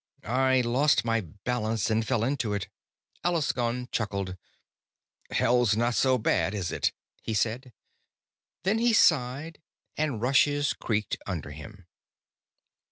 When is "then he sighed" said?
8.63-9.61